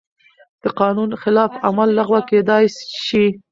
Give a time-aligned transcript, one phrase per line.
[0.63, 2.63] د قانون خلاف عمل لغوه کېدای
[3.05, 3.25] شي.